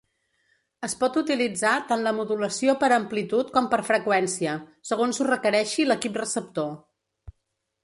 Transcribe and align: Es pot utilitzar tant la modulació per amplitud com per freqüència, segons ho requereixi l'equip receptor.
Es 0.85 0.95
pot 1.01 1.19
utilitzar 1.21 1.73
tant 1.91 2.01
la 2.07 2.13
modulació 2.19 2.75
per 2.85 2.89
amplitud 2.97 3.53
com 3.59 3.69
per 3.75 3.81
freqüència, 3.91 4.57
segons 4.93 5.21
ho 5.25 5.31
requereixi 5.31 5.89
l'equip 5.93 6.21
receptor. 6.25 6.75